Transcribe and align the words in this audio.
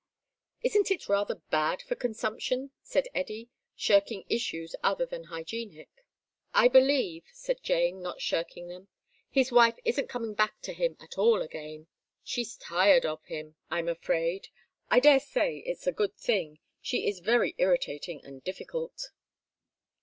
"Isn't 0.63 0.89
it 0.89 1.07
rather 1.07 1.35
bad 1.51 1.83
for 1.83 1.93
consumption?" 1.93 2.71
said 2.81 3.07
Eddy, 3.13 3.51
shirking 3.75 4.25
issues 4.29 4.75
other 4.81 5.05
than 5.05 5.25
hygienic. 5.25 5.91
"I 6.55 6.69
believe," 6.69 7.25
said 7.33 7.61
Jane, 7.61 8.01
not 8.01 8.19
shirking 8.19 8.67
them, 8.67 8.87
"his 9.29 9.51
wife 9.51 9.77
isn't 9.85 10.09
coming 10.09 10.33
back 10.33 10.59
to 10.61 10.73
him 10.73 10.97
at 10.99 11.19
all 11.19 11.43
again. 11.43 11.85
She's 12.23 12.57
tired 12.57 13.05
of 13.05 13.23
him, 13.25 13.57
I'm 13.69 13.87
afraid. 13.87 14.47
I 14.89 14.99
daresay 14.99 15.59
it's 15.67 15.85
a 15.85 15.91
good 15.91 16.15
thing; 16.17 16.57
she 16.81 17.07
is 17.07 17.19
very 17.19 17.53
irritating 17.59 18.25
and 18.25 18.43
difficult." 18.43 19.11